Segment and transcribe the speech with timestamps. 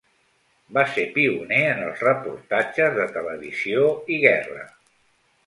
[0.77, 3.85] Va ser pioner en els reportatges de televisió
[4.17, 4.67] i guerra.